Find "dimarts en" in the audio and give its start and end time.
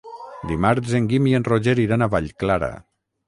0.51-1.09